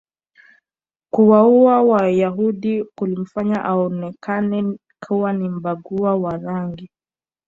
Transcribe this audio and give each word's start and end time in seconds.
kuwauwa 1.13 1.81
wayahudi 1.83 2.83
kulimfanya 2.83 3.65
aonekane 3.65 4.77
kuwa 5.07 5.33
ni 5.33 5.49
mbaguzi 5.49 6.03
wa 6.03 6.37
rangi 6.37 6.89